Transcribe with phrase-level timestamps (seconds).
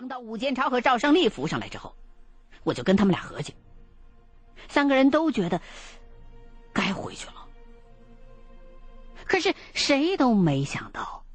[0.00, 1.94] 等到武建超和赵胜利浮上来之后，
[2.62, 3.54] 我就跟他们俩合计，
[4.66, 5.60] 三个人都觉得
[6.72, 7.34] 该回去了。
[9.26, 11.26] 可是谁都没想到，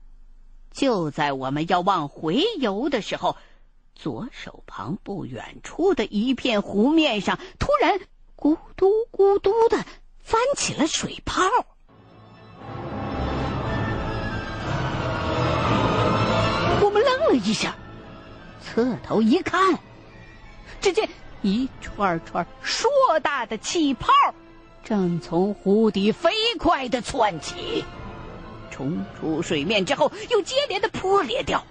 [0.72, 3.38] 就在我们要往回游的时候，
[3.94, 8.00] 左手旁不远处的一片湖面上，突然
[8.36, 9.86] 咕嘟咕嘟的
[10.24, 11.44] 翻起了水泡。
[16.82, 17.76] 我们愣了一下，
[18.76, 19.80] 侧头一看，
[20.82, 21.08] 只见
[21.42, 22.90] 一串串硕
[23.24, 24.12] 大的气泡。
[24.84, 27.86] 正从湖底飞快的窜起，
[28.70, 31.64] 冲出水面之后又接连的破裂掉。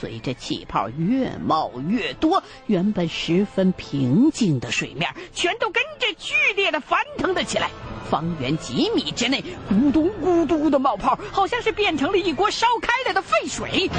[0.00, 7.68] 随着气泡越冒越多，原本十分平静的水面全都跟着剧烈的翻腾了起来。
[8.08, 13.90] 方圆几米之内，咕嘟咕嘟的冒泡，好像是变成了一锅烧开了的沸水。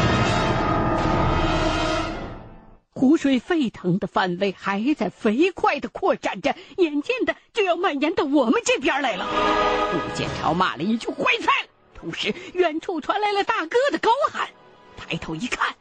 [2.99, 9.25] 湖水沸腾的范围还在飞快的扩展着，眼见的就要蔓延到我们这边来了。
[9.89, 11.49] 顾建超骂了一句“坏菜”，
[11.95, 14.49] 同时远处传来了大哥的高喊。
[14.97, 15.75] 抬头一看，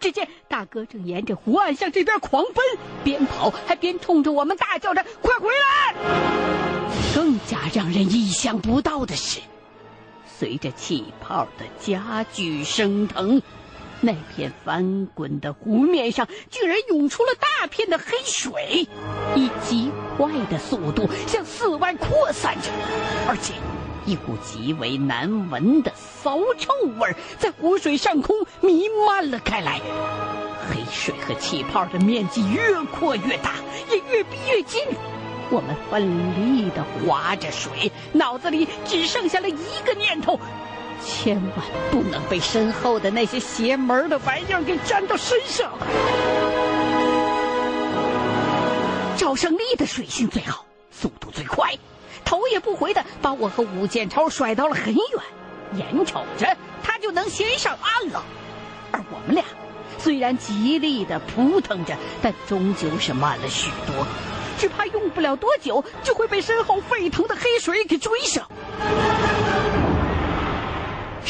[0.00, 2.64] 只见大哥正沿着湖岸向这边狂奔，
[3.04, 5.94] 边跑还边冲着我们大叫着“快回来”。
[7.14, 9.38] 更加让人意想不到的是，
[10.26, 13.40] 随着气泡的加剧升腾。
[14.04, 18.86] 那片翻滚的湖面上，居然涌出了大片的黑水，
[19.34, 22.68] 以极快的速度向四外扩散着，
[23.26, 23.54] 而且
[24.04, 29.80] 一股极为难闻的骚臭味在湖水上空弥漫了开来。
[30.68, 33.54] 黑水和气泡的面积越扩越大，
[33.90, 34.82] 也越逼越近。
[35.50, 40.38] 我们奋力地划着水，脑子里只剩下了一个念头。
[41.02, 45.72] 千万不能被身后的那些邪门的玩意儿给粘到身上。
[49.16, 51.72] 赵胜利的水性最好，速度最快，
[52.24, 55.04] 头也不回的把我和武建超甩到了很远，
[55.76, 58.24] 眼瞅着他就能先上岸了。
[58.90, 59.44] 而我们俩
[59.98, 64.06] 虽然极力的扑腾着，但终究是慢了许多，
[64.58, 68.46] 只怕用不了多久就会被身后沸腾的黑水给追上。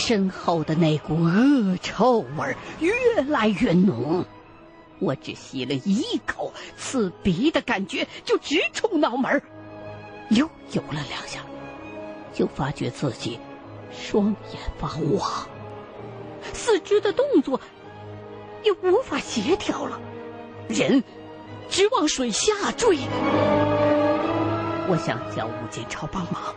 [0.07, 2.93] 身后的那股恶臭味越
[3.23, 4.23] 来越浓，
[4.99, 9.41] 我只吸了一口，刺鼻的感觉就直冲脑门
[10.29, 11.41] 又游了两下，
[12.35, 13.41] 就发觉自己
[13.91, 15.49] 双眼发花，
[16.53, 17.59] 四肢的动作
[18.63, 19.99] 也无法协调了，
[20.69, 21.03] 人
[21.71, 22.99] 直往水下坠。
[24.87, 26.55] 我想叫吴建超帮忙。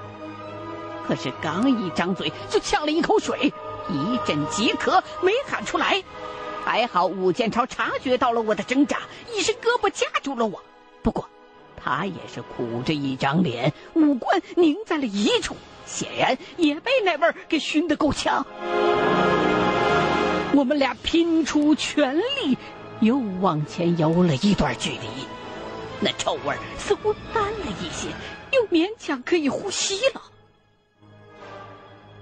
[1.08, 3.54] 可是刚一张嘴就呛了一口水，
[3.90, 6.04] 一阵急咳没喊出来。
[6.66, 8.98] 还好武建超察觉到了我的挣扎，
[9.34, 10.62] 一伸胳膊夹住了我。
[11.02, 11.30] 不过，
[11.82, 18.46] 他也是苦着一张脸，五官拧在了一处，显然也被那味儿给熏得够呛。
[20.54, 22.58] 我们俩拼出全力，
[23.00, 25.08] 又往前游了一段距离。
[26.02, 28.10] 那臭味似乎淡了一些，
[28.52, 30.22] 又勉强可以呼吸了。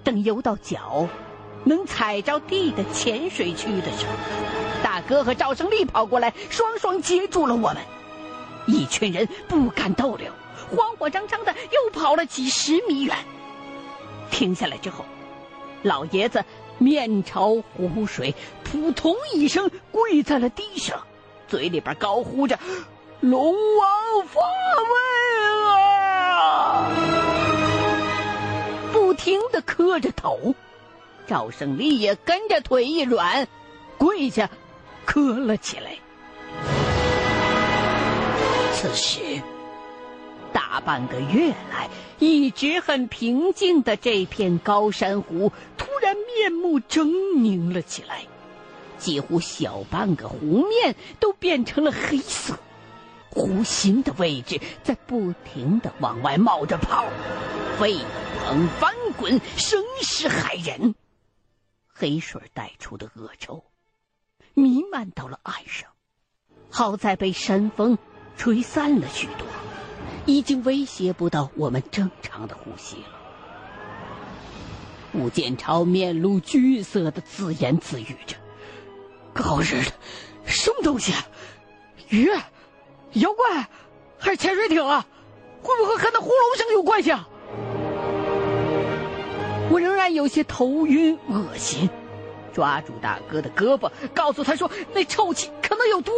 [0.05, 1.09] 等游到脚
[1.65, 4.13] 能踩着地的浅水区的时候，
[4.83, 7.77] 大哥和赵胜利跑过来，双双接住了我们。
[8.67, 10.31] 一群人不敢逗留，
[10.69, 13.17] 慌慌张张的又跑了几十米远。
[14.29, 15.03] 停下来之后，
[15.81, 16.45] 老爷子
[16.77, 21.01] 面朝湖水，扑通一声跪在了地上，
[21.47, 22.59] 嘴里边高呼着
[23.21, 24.39] ：“龙王发
[24.91, 24.95] 威
[26.13, 26.91] 啊！”
[29.25, 30.53] 听的磕着头，
[31.25, 33.47] 赵胜利也跟着腿一软，
[33.97, 34.51] 跪下
[35.03, 35.97] 磕了起来。
[38.71, 39.41] 此时，
[40.53, 48.25] 大半个月来一直很平静的这片高山湖，突然面目狰狞了起来，
[48.99, 52.59] 几乎小半个湖面都变成了黑色，
[53.35, 57.05] 湖心的位置在不停的往外冒着泡，
[57.77, 57.93] 沸
[58.39, 58.95] 腾翻。
[59.17, 60.93] 滚，声势骇人，
[61.87, 63.63] 黑水带出的恶臭
[64.53, 65.89] 弥漫到了岸上。
[66.69, 67.97] 好在被山风
[68.35, 69.47] 吹散了许多，
[70.25, 73.07] 已经威胁不到我们正常的呼吸了。
[75.13, 78.35] 吴建超面露惧色的自言自语着
[79.33, 79.91] ：“高日的，
[80.45, 81.13] 什么东西？
[82.09, 82.29] 鱼？
[83.15, 83.67] 妖怪？
[84.17, 85.05] 还是潜水艇啊？
[85.61, 87.27] 会不会和那呼隆声有关系啊？”
[89.71, 91.89] 我仍然有些头晕恶心，
[92.53, 96.11] 抓住大哥的胳膊，告诉他说：“那臭气可能有毒。”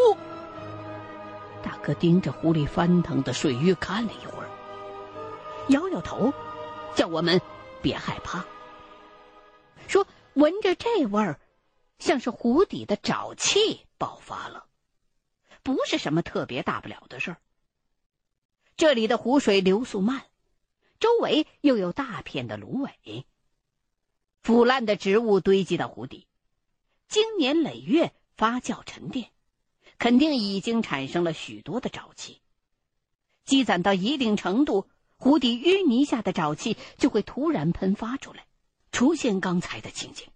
[1.63, 4.49] 大哥盯着湖里翻腾的水域看了一会儿，
[5.69, 6.33] 摇摇头，
[6.93, 7.41] 叫我们
[7.81, 8.45] 别害怕，
[9.87, 10.05] 说
[10.35, 11.39] ：“闻着这味儿，
[11.99, 14.65] 像是湖底的沼气爆发了，
[15.67, 17.37] 不是什么特别大不了的事儿。
[18.77, 20.23] 这里的湖水流速慢，
[20.97, 23.25] 周围又有大片的芦苇。”
[24.41, 26.25] 腐烂的植物堆积到湖底，
[27.09, 29.29] 经年累月发酵沉淀，
[29.97, 32.39] 肯定已经产生了许多的沼气。
[33.43, 34.87] 积攒到一定程度，
[35.17, 38.47] 湖底淤泥下的沼气就会突然喷发出来，
[38.93, 40.29] 出现刚才的情景。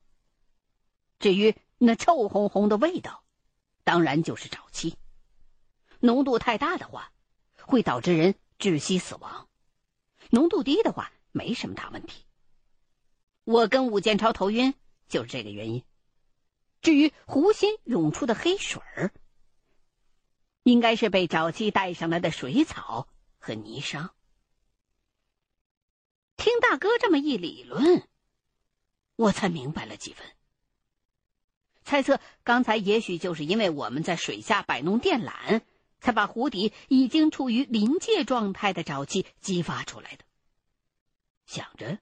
[1.20, 3.24] 至于那臭烘烘的味道，
[3.86, 4.98] 当然就是沼气。
[6.02, 7.14] 浓度太大的话，
[7.62, 9.48] 会导致人窒息死亡；
[10.32, 12.26] 浓度低的话，没什么大问题。
[13.44, 14.74] 我跟武建超头晕，
[15.08, 15.84] 就是这个原因。
[16.82, 19.12] 至于湖心涌出的黑水儿，
[20.64, 23.08] 应该是被沼气带上来的水草
[23.38, 24.14] 和泥沙。
[26.38, 28.08] 听大哥这么一理论，
[29.16, 30.26] 我才明白了几分。
[31.84, 35.62] 猜测刚才也许就是因为我们在水下摆弄电缆，
[36.02, 40.26] 才把湖底已经处于临界状态的沼气激发出来的。
[41.46, 42.00] 想着。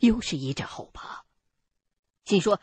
[0.00, 1.24] 又是一阵后怕，
[2.26, 2.60] 心说：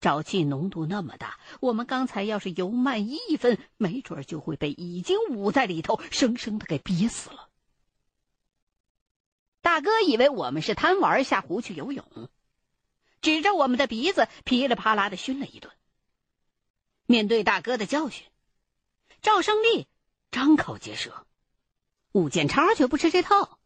[0.00, 7.48] 沼气浓度那么大，我们刚才要是游慢一分，没准就会被已经捂在里头，生生的给憋死了。
[9.60, 12.30] 大哥以为我们是贪玩下湖去游泳，
[13.20, 15.74] 指着我们的鼻子噼里啪啦的熏了一顿。
[17.06, 18.24] 面对大哥的教训，
[19.22, 19.88] 赵胜利
[20.30, 21.26] 张口结舌，
[22.12, 23.58] 武建超却不吃这套，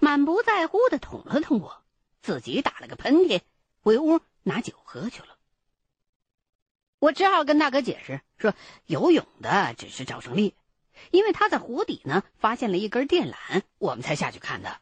[0.00, 1.82] 满不在乎的捅了捅我。
[2.22, 3.42] 自己打了个喷嚏，
[3.80, 5.38] 回屋拿酒喝去了。
[6.98, 8.54] 我只好跟大哥解释说，
[8.86, 10.54] 游泳的只是赵胜利，
[11.10, 14.80] 因为他在湖底呢发现了一根电缆，我们才下去看的。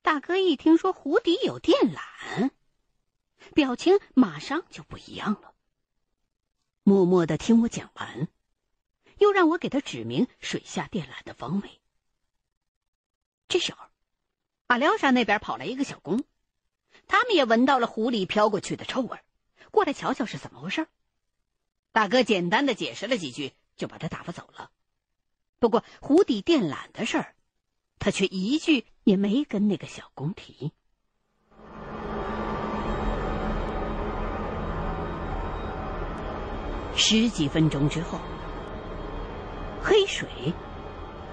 [0.00, 2.50] 大哥一听说湖底有电缆，
[3.54, 5.52] 表情马上就不一样了，
[6.82, 8.28] 默默的听我讲完，
[9.18, 11.80] 又让我给他指明水下电缆的方位。
[13.48, 13.78] 这时候。
[14.66, 16.24] 阿廖沙那边跑来一个小工，
[17.06, 19.18] 他们也闻到了湖里飘过去的臭味，
[19.70, 20.86] 过来瞧瞧是怎么回事。
[21.92, 24.70] 大哥简单的解释了几句，就把他打发走了。
[25.58, 27.34] 不过湖底电缆的事儿，
[27.98, 30.72] 他却一句也没跟那个小工提。
[36.96, 38.18] 十几分钟之后，
[39.86, 40.26] 黑水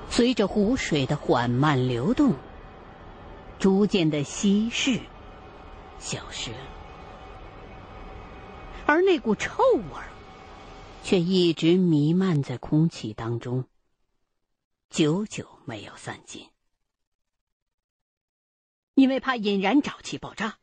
[0.10, 2.36] 随着湖水的缓慢流动。
[3.58, 5.00] 逐渐的稀释，
[6.00, 6.58] 消失了，
[8.86, 10.02] 而那股臭味，
[11.02, 13.66] 却一直弥漫在空气当中，
[14.90, 16.50] 久久没有散尽。
[18.96, 20.58] 因为怕引燃沼气爆炸，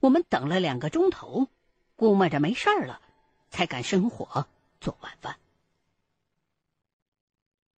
[0.00, 1.48] 我们等了两个钟头，
[1.94, 3.00] 估摸着没事儿了，
[3.50, 4.48] 才敢生火
[4.80, 5.36] 做晚饭。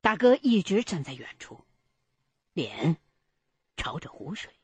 [0.08, 1.66] 大哥一直站在远处，
[2.54, 2.96] 脸。
[3.76, 4.58] 朝着湖水，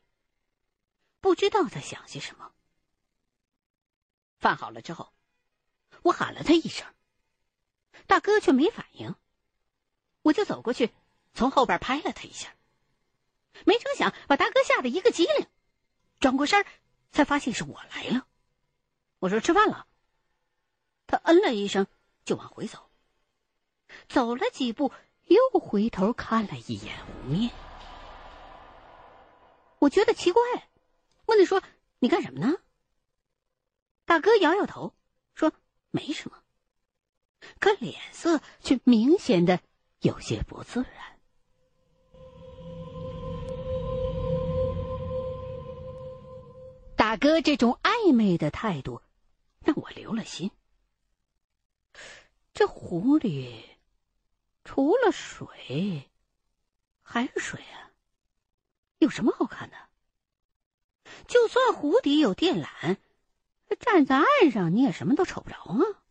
[1.19, 2.51] 不知道在想些什么。
[4.39, 5.13] 饭好了之后，
[6.01, 6.91] 我喊了他一声，
[8.07, 9.13] 大哥却没反应。
[10.23, 10.91] 我就走过去，
[11.35, 12.55] 从后边拍了他一下，
[13.67, 15.47] 没成想把大哥吓得一个机灵，
[16.19, 16.65] 转过身
[17.11, 18.27] 才发现是我来了。
[19.19, 19.85] 我说：“吃饭了。”
[21.05, 21.85] 他嗯了一声，
[22.23, 22.89] 就往回走。
[24.09, 24.91] 走了几步，
[25.25, 27.51] 又回头看了一眼湖面。
[29.79, 30.41] 我觉得奇怪，
[31.25, 31.61] 问他说
[31.99, 32.57] ：“你干什么呢？”
[34.05, 34.95] 大哥摇摇头，
[35.33, 35.51] 说
[35.91, 36.37] ：“没什么。”
[37.59, 39.59] 可脸色却明显的
[39.99, 41.19] 有些不自然。
[46.95, 49.01] 大哥这种暧昧的态度，
[49.61, 50.49] 让我留了心。
[52.53, 53.74] 这湖里
[54.65, 56.11] 除了水，
[57.01, 57.91] 还是水啊。
[58.97, 59.77] 有什么好看的？
[61.27, 62.97] 就算湖底有电缆，
[63.79, 66.01] 站在岸上你也什么都瞅不着啊。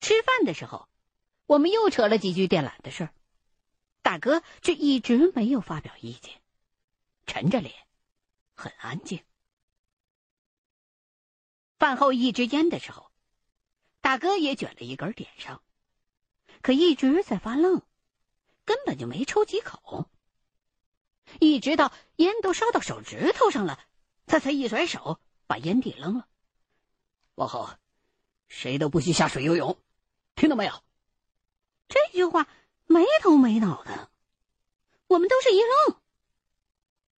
[0.00, 0.88] 吃饭的时候，
[1.46, 3.14] 我们又扯了几句电缆的事儿，
[4.02, 6.40] 大哥却一直没有发表意见，
[7.26, 7.74] 沉着脸，
[8.54, 9.24] 很安静。
[11.78, 13.10] 饭后一支烟的时候，
[14.00, 15.63] 大哥也卷了一根点上，
[16.64, 17.82] 可一直在发愣，
[18.64, 20.08] 根本就没抽几口。
[21.38, 23.78] 一直到烟都烧到手指头上了，
[24.24, 26.26] 他才一甩手，把烟蒂扔了。
[27.34, 27.68] 往后，
[28.48, 29.78] 谁都不许下水游泳，
[30.36, 30.82] 听到没有？
[31.86, 32.48] 这句话
[32.86, 34.10] 没头没脑的，
[35.06, 36.00] 我们都是一愣。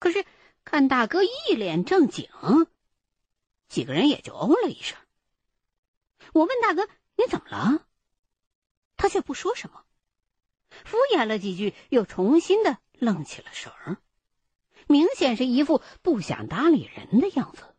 [0.00, 0.26] 可是
[0.64, 2.28] 看大哥一脸正经，
[3.68, 4.98] 几个人也就哦了一声。
[6.32, 7.86] 我问大哥：“你怎么了？”
[8.96, 9.84] 他却不说什么，
[10.70, 13.98] 敷衍了几句，又重新的愣起了神儿，
[14.86, 17.74] 明显是一副不想搭理人的样子。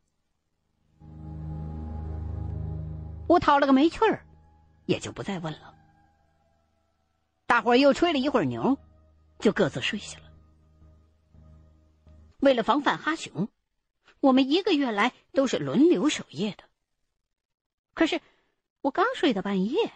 [3.28, 4.26] 我讨了个没趣儿，
[4.86, 5.76] 也就不再问了。
[7.46, 8.78] 大伙儿又吹了一会儿牛，
[9.40, 10.26] 就各自睡下了。
[12.40, 13.50] 为了防范哈熊，
[14.20, 16.64] 我们一个月来都是轮流守夜的。
[17.94, 18.22] 可是
[18.82, 19.92] 我刚睡到半夜。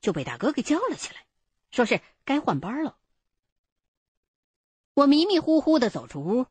[0.00, 1.26] 就被大哥给叫了起来，
[1.70, 2.98] 说是该换班了。
[4.94, 6.46] 我迷迷糊糊的走出屋，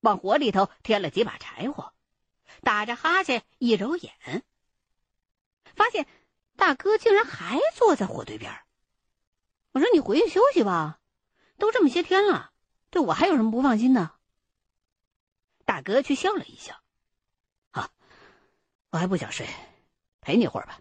[0.00, 1.92] 往火里头添了几把柴火，
[2.62, 4.44] 打着哈欠一揉眼，
[5.64, 6.06] 发现
[6.56, 8.52] 大哥竟然还坐在火堆边。
[9.72, 11.00] 我说：“你回去休息吧，
[11.58, 12.52] 都这么些天了，
[12.90, 14.12] 对我还有什么不放心的？”
[15.64, 16.80] 大哥却笑了一笑
[17.72, 17.90] ：“啊，
[18.90, 19.48] 我还不想睡，
[20.20, 20.80] 陪你一会儿吧，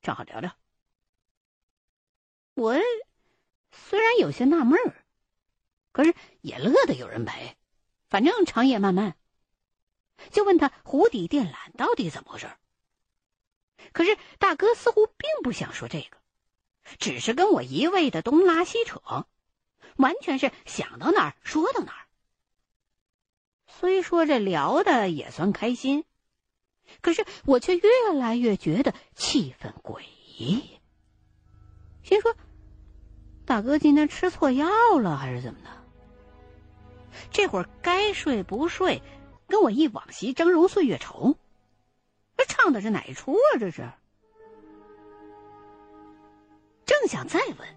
[0.00, 0.54] 正好聊聊。”
[2.54, 2.74] 我
[3.70, 4.94] 虽然有些纳闷儿，
[5.92, 7.56] 可是也乐得有人陪。
[8.08, 9.16] 反正长夜漫漫，
[10.30, 12.50] 就问他湖底电缆到底怎么回事。
[13.92, 16.18] 可是大哥似乎并不想说这个，
[16.98, 19.26] 只是跟我一味的东拉西扯，
[19.96, 22.06] 完全是想到哪儿说到哪儿。
[23.66, 26.04] 虽说这聊的也算开心，
[27.00, 30.02] 可是我却越来越觉得气氛诡
[30.36, 30.78] 异。
[32.02, 32.36] 心说
[33.52, 34.66] ：“大哥今天吃错药
[34.98, 35.68] 了，还是怎么的？
[37.30, 39.02] 这会儿该睡不睡，
[39.46, 41.36] 跟我一往昔峥嵘岁月稠。
[42.34, 43.60] 这唱的是哪一出啊？
[43.60, 43.92] 这是？”
[46.86, 47.68] 正想再问，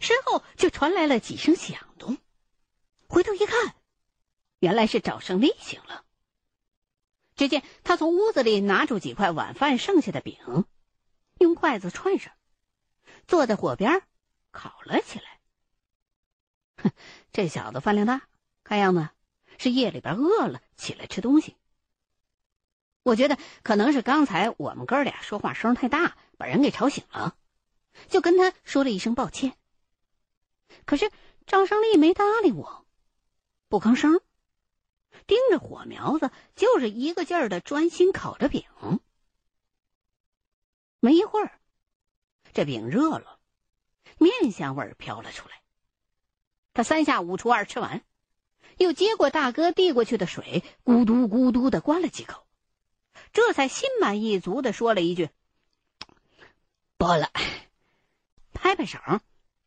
[0.00, 2.18] 身后就传来了几声响动。
[3.06, 3.76] 回头一看，
[4.58, 6.02] 原来是赵胜利醒了。
[7.36, 10.64] 只见他从屋子里拿出几块晚饭剩下的饼，
[11.38, 12.32] 用筷子串上。
[13.28, 14.02] 坐在火边，
[14.52, 15.40] 烤了起来。
[16.76, 16.92] 哼，
[17.32, 18.28] 这小子饭量大，
[18.62, 19.08] 看样子
[19.58, 21.56] 是夜里边饿了，起来吃东西。
[23.02, 27.36] 我觉得可能是刚才我们哥俩说话声太大，把人给吵醒了，
[28.08, 29.56] 就跟他说了一声抱歉。
[30.84, 31.10] 可是
[31.46, 32.86] 赵胜利没搭理我，
[33.68, 34.20] 不吭声，
[35.26, 38.64] 盯着火苗子，就是一个劲儿的专心烤着饼。
[41.00, 41.58] 没一会儿。
[42.52, 43.31] 这饼热了，
[44.22, 45.60] 面香味儿飘了出来。
[46.72, 48.02] 他三下五除二吃完，
[48.78, 52.46] 又接过大哥递过去的水，咕嘟咕嘟的灌了几口，
[53.32, 55.28] 这才心满意足的说了一句
[56.96, 57.30] ：“饱了。”
[58.54, 58.98] 拍拍手，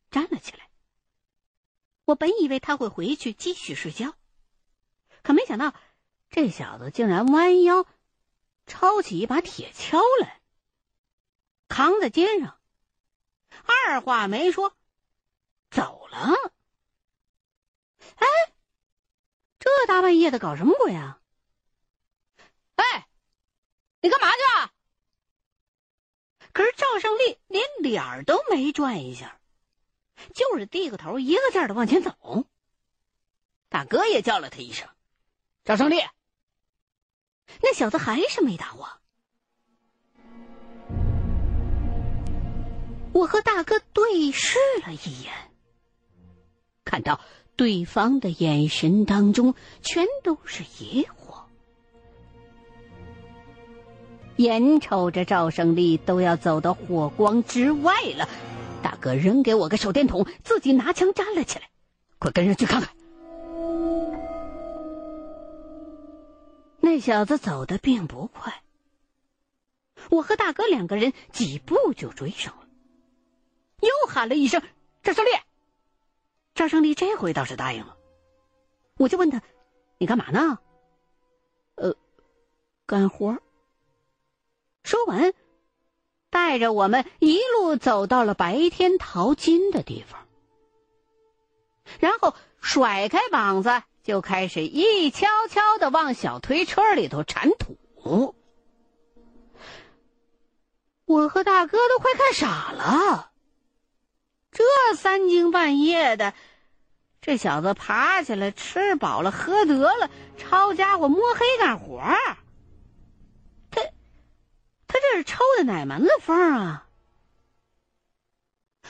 [0.09, 0.69] 站了起来。
[2.05, 4.15] 我本以为他会回去继续睡觉，
[5.21, 5.74] 可没想到
[6.29, 7.85] 这小子竟然弯腰
[8.65, 10.39] 抄起一把铁锹来，
[11.67, 12.57] 扛在肩上。
[13.63, 14.75] 二话没说，
[15.71, 16.51] 走了。
[18.15, 18.27] 哎，
[19.59, 21.19] 这大半夜的搞什么鬼啊？
[22.75, 23.07] 哎，
[24.01, 24.38] 你干嘛去？
[24.57, 24.71] 啊？
[26.53, 29.39] 可是赵胜利连脸儿都没转一下，
[30.33, 32.47] 就是低个头，一个劲儿的往前走。
[33.67, 34.88] 大哥也叫了他一声
[35.65, 36.01] ：“赵胜利。”
[37.62, 39.01] 那小子还是没答我。
[43.15, 45.31] 我和大哥对视了一眼，
[46.84, 47.22] 看到
[47.55, 51.45] 对方的眼神当中全都是疑惑。
[54.36, 58.27] 眼瞅着赵胜利都要走到火光之外了，
[58.84, 61.69] 大哥扔给我个手电筒，自己拿枪站了起来
[62.19, 62.93] ：“快跟上去看看！”
[66.81, 68.62] 那小子走的并不快，
[70.10, 72.64] 我和大哥两个人几步就追上了。
[73.82, 74.62] 又喊了一声
[75.03, 75.29] ：“赵胜利！”
[76.55, 77.98] 赵胜利这回倒是答应了。
[78.98, 79.41] 我就问他
[80.00, 80.60] ：“你干嘛呢
[81.75, 81.96] ？”“呃，
[82.86, 83.38] 干活。”
[84.84, 85.34] 说完，
[86.29, 90.27] 带着我们一路走到了白天淘金的地方，
[92.00, 97.77] 然后甩开膀子，就开始一悄悄的往小推车里头铲土。
[101.05, 103.32] 我和大哥都快看傻了。
[104.55, 106.33] 这三更半夜的，
[107.19, 112.00] 这小子爬起来吃饱了喝得了，抄家伙摸黑干活
[113.69, 113.81] 他
[114.88, 116.88] 他这是抽的哪门子风啊？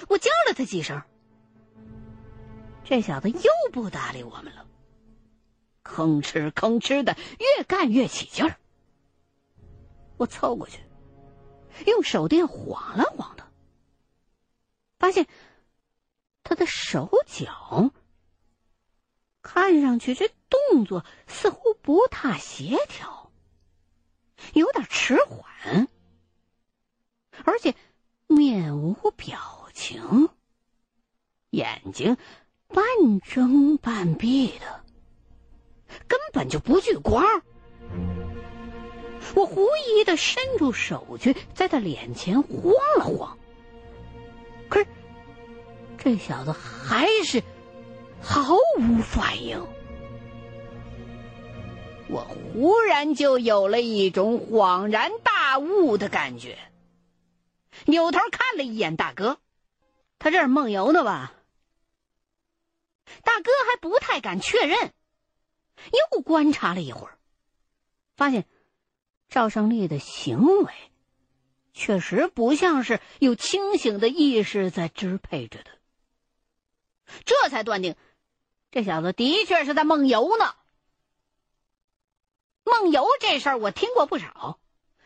[0.08, 1.02] 我叫了他几声，
[2.84, 4.68] 这小子又不搭理我们了，
[5.84, 8.58] 吭哧吭哧的，越干越起劲儿。
[10.18, 10.80] 我凑过去，
[11.88, 13.48] 用手电晃了晃他，
[15.00, 15.26] 发现
[16.46, 17.92] 他的手脚
[19.42, 23.32] 看上去这动作似乎不太协调，
[24.54, 25.88] 有点迟缓，
[27.46, 27.74] 而且
[28.28, 30.30] 面无表情，
[31.50, 32.16] 眼睛
[32.68, 32.86] 半
[33.22, 34.84] 睁半闭的，
[36.08, 37.24] 根本就不聚光。
[39.34, 43.38] 我狐疑的伸出手去，在他脸前晃了晃，
[44.70, 44.88] 可是
[46.06, 47.42] 这小子还是
[48.22, 49.60] 毫无反应。
[52.08, 52.22] 我
[52.54, 56.60] 忽然就有了一种恍然大悟的感觉，
[57.86, 59.40] 扭头看了一眼大哥，
[60.20, 61.34] 他这是梦游呢吧？
[63.24, 64.94] 大哥还不太敢确认，
[66.14, 67.18] 又观察了一会儿，
[68.16, 68.46] 发现。
[69.28, 70.72] 赵胜利的行为，
[71.74, 75.72] 确实不像是有清醒的意识在支配着的。
[77.26, 77.96] 这才断定，
[78.72, 80.56] 这小子的确是在梦游呢。
[82.64, 84.60] 梦游这事儿我听过不少，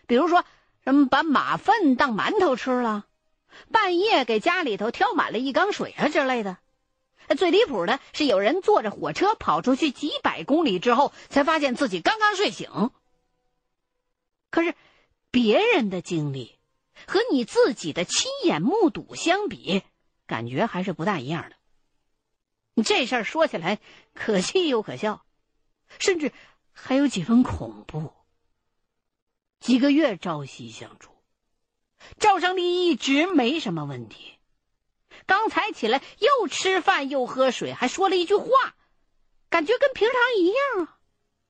[0.08, 0.46] 比如说
[0.84, 3.06] 什么把马粪当馒头吃了，
[3.72, 6.58] 半夜给家里头挑满了一缸水啊之类的。
[7.38, 12.90] 最离谱的是，有人坐着火车跑出去几百公里之后，才发现自己刚刚睡醒。
[14.50, 14.74] 可是，
[15.30, 16.58] 别人的经历
[17.06, 19.84] 和你自己的亲眼目睹相比，
[20.26, 21.56] 感觉还是不大一样的。
[22.84, 23.80] 这事儿说起来
[24.14, 25.26] 可气又可笑，
[26.00, 26.32] 甚至
[26.72, 28.14] 还有几分恐怖。
[29.60, 31.12] 几个月朝夕相处，
[32.18, 34.36] 赵胜利一直没什么问题。
[35.26, 38.48] 刚才起来又吃饭又喝水，还说了一句话，
[39.50, 40.98] 感觉跟平常一样啊。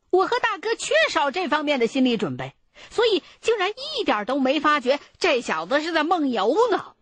[0.10, 2.54] 我和大哥缺少这方面的心理准备。
[2.90, 6.96] 所以，竟然一点都没发觉这小子是在梦游呢。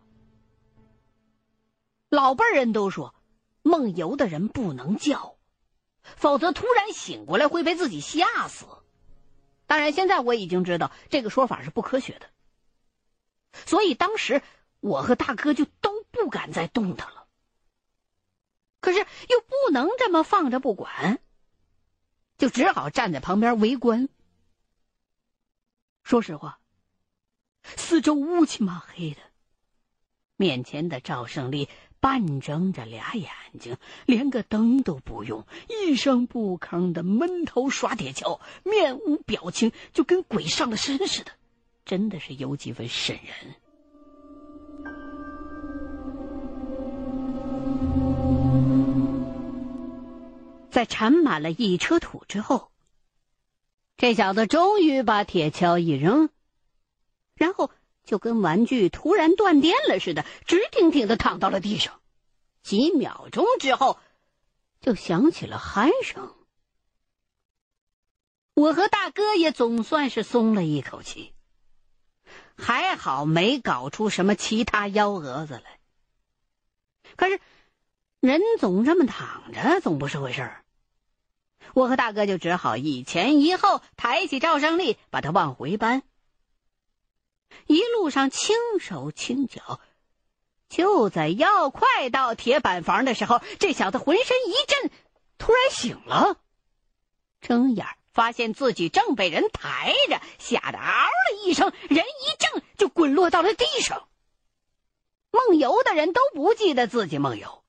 [2.08, 3.14] 老辈人都说，
[3.68, 5.36] 梦游的人不能叫，
[6.02, 8.66] 否则突然醒过来会被自己吓死。
[9.66, 12.30] 当然，现在我已经知道这个说法是不科学的。
[13.52, 14.42] 所以当时
[14.80, 17.26] 我和大哥就都不敢再动他了。
[18.80, 21.20] 可是又不能这么放着不管，
[22.38, 24.08] 就只好站在旁边围观。
[26.04, 26.60] 说实话，
[27.62, 29.20] 四周乌漆嘛黑的，
[30.36, 31.68] 面前的赵胜利
[32.00, 41.32] 半睁着俩眼睛，连个灯都不用，一声不吭的闷头耍铁锹，面无表情，就跟鬼上了身似的，
[41.84, 43.54] 真的是有几分瘆人。
[50.70, 52.70] 在铲满了一车土之后。
[53.96, 56.28] 这小子终于把铁锹一扔，
[57.34, 57.72] 然后
[58.08, 62.00] 就跟玩具突然断电了似的，直挺挺的躺到了地上。
[62.62, 63.98] 几秒钟之后，
[64.80, 66.34] 就响起了鼾声。
[68.54, 71.34] 我和大哥也总算是松了一口气，
[72.56, 75.78] 还好没搞出什么其他幺蛾子来。
[77.14, 77.40] 可是，
[78.20, 80.64] 人总这么躺着，总不是回事儿。
[81.74, 86.02] 我和大哥就只好一前一后抬起赵胜利，把他往回搬。
[87.66, 89.80] 一路上轻手轻脚，
[90.68, 94.90] 就在要快到铁板房的时候，这小子浑身一震，
[95.38, 96.36] 突然醒了，
[97.40, 104.08] 睁眼发现自己正被人抬着，吓得嗷的一声，人一怔就滚落到了地上。
[105.30, 107.62] 梦游的人都不记得自己梦游，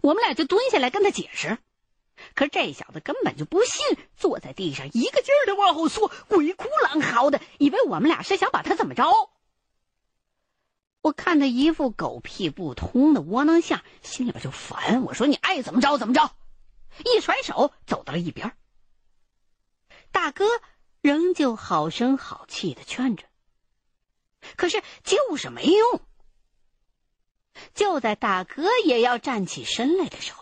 [0.00, 1.58] 我们俩就蹲下来跟他解释。
[2.34, 9.30] 可这小子根本就不信，坐在地上一个劲儿的往后缩，鬼哭狼嚎的，以为我们俩是想把他怎么着。
[11.02, 15.02] 我看他一副狗屁不通的窝囊相，心里边就烦。
[15.02, 16.30] 我说：“你爱怎么着怎么着。”
[17.04, 18.56] 一甩手走到了一边。
[20.12, 20.44] 大哥
[21.00, 23.24] 仍旧好声好气的劝着，
[24.56, 26.00] 可是就是没用。
[27.74, 30.41] 就在大哥也要站起身来的时候。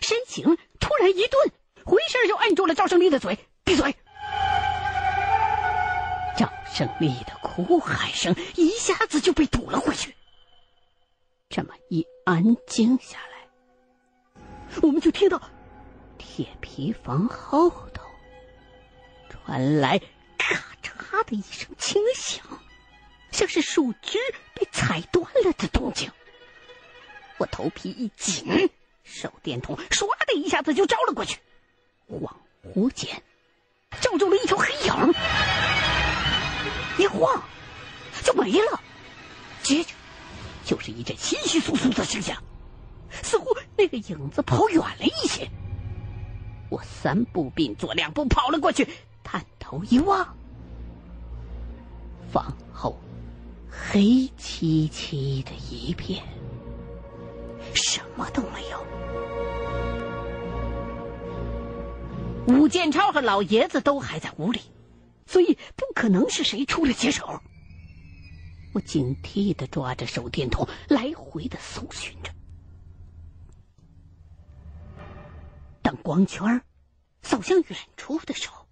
[0.00, 1.52] 身形突然一顿，
[1.84, 3.94] 回身就按住了赵胜利的嘴：“闭嘴！”
[6.38, 10.14] 赵胜利的哭喊声一下子就被堵了回去。
[11.48, 14.40] 这么一安静下来，
[14.82, 15.40] 我们就听到
[16.16, 18.04] 铁皮房后头
[19.28, 19.98] 传来
[20.38, 22.44] 咔嚓的一声轻响。
[23.32, 24.18] 像是树枝
[24.54, 26.10] 被踩断了的动静。
[27.38, 28.68] 我头皮一紧，
[29.12, 31.40] 手电筒唰的一下子就照了过去，
[32.08, 32.30] 恍
[32.72, 33.22] 惚间
[34.00, 35.14] 照住了一条黑影，
[36.96, 37.42] 一晃
[38.22, 38.80] 就没了。
[39.64, 39.90] 接着
[40.64, 42.40] 就是一阵窸窸窣窣的声响，
[43.10, 43.46] 似乎
[43.76, 45.50] 那个影子跑远了一些。
[46.70, 48.88] 我三步并作两步跑了过去，
[49.24, 50.36] 探头一望，
[52.32, 52.96] 房后
[53.68, 56.24] 黑漆漆的一片，
[57.74, 58.86] 什么都没有。
[62.50, 64.60] 武建超和老爷子都还在屋里，
[65.26, 67.40] 所以不可能是谁出了劫手。
[68.72, 72.32] 我警惕的抓着手电筒，来回的搜寻着。
[75.82, 76.62] 当光圈
[77.22, 78.66] 扫向远处的时候，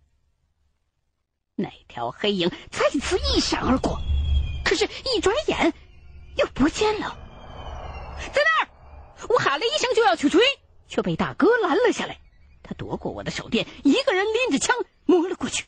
[1.56, 3.98] 那条黑影再次一闪而过，
[4.64, 5.72] 可是，一转眼
[6.36, 7.16] 又不见了。
[8.32, 8.68] 在那儿，
[9.28, 10.40] 我喊了一声就要去追，
[10.86, 12.20] 却被大哥拦了下来。
[12.68, 14.76] 他夺过我的手电，一个人拎着枪
[15.06, 15.64] 摸了过去。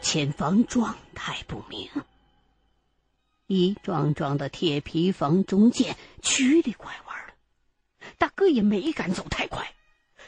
[0.00, 1.90] 前方状态不明，
[3.48, 7.34] 一幢幢的铁皮房中间曲里拐弯的，
[8.16, 9.74] 大哥也没敢走太快，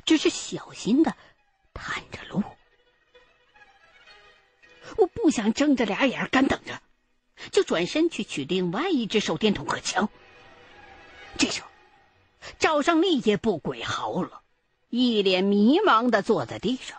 [0.05, 1.15] 只是小心的
[1.73, 2.43] 探着路。
[4.97, 6.83] 我不想睁着俩眼干等着，
[7.53, 10.09] 就转身去取另外一只手电筒和枪。
[11.39, 11.70] 这时候，
[12.59, 14.41] 赵胜利也不鬼嚎了，
[14.89, 16.99] 一脸迷茫的坐在地上。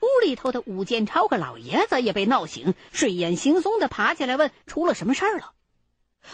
[0.00, 5.52] 屋里头的武建超和老爷子也被闹醒，睡眼惺忪的爬起来问：“出了什么事儿了？”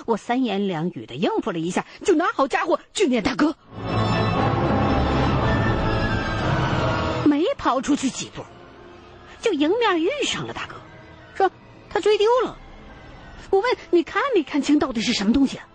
[0.06, 3.56] 我三言两语的应付了一下，就拿好家伙去撵大哥。
[7.24, 8.44] 没跑出去几步，
[9.40, 10.74] 就迎面遇上了大哥，
[11.34, 11.50] 说
[11.88, 12.58] 他追丢了。
[13.50, 15.68] 我问：“你看没看清到底是什么东西？”啊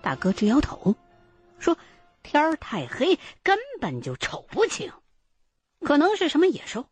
[0.00, 0.94] 大哥直摇头，
[1.64, 1.78] 说
[2.22, 4.92] ：“天儿太黑，根本就瞅不清，
[5.80, 6.90] 可能是什么野兽。”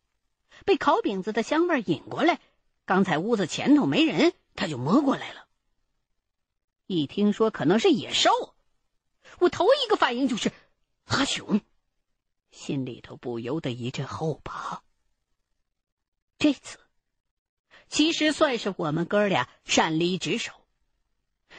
[0.64, 2.40] 被烤饼子的香味引过来，
[2.84, 5.46] 刚才屋子前头没人，他就摸过来了。
[6.86, 8.30] 一听说可能是野兽，
[9.40, 10.52] 我头一个反应就是
[11.04, 11.60] 阿雄，
[12.50, 14.82] 心里头不由得一阵后怕。
[16.38, 16.78] 这次
[17.88, 20.52] 其实算是我们哥俩擅离职守，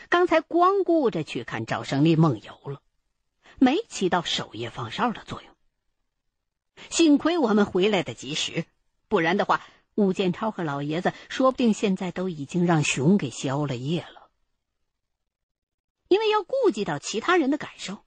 [0.07, 2.82] 刚才光顾着去看赵胜利梦游了，
[3.59, 5.51] 没起到守夜放哨的作用。
[6.89, 8.65] 幸亏我们回来的及时。
[9.07, 14.29] 不然的话，武建超和老爷子说不定现在都已经让熊给消了业了。
[16.07, 18.03] 因为要顾及到其他人的感受，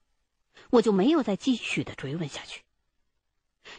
[0.69, 2.63] 我就没有再继续的追问下去。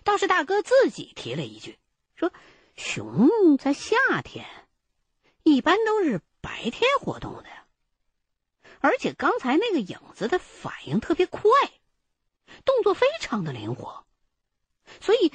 [0.05, 1.79] 倒是大哥自己提了一句，
[2.15, 2.33] 说
[2.77, 4.47] ：“熊在夏天
[5.43, 7.67] 一般都是白天活动的呀，
[8.81, 11.43] 而且刚才那个影子的反应特别快，
[12.65, 14.05] 动作非常的灵活，
[15.01, 15.33] 所以。”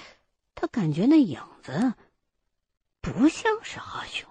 [0.55, 1.93] 他感觉那影子
[3.01, 4.29] 不像是阿雄。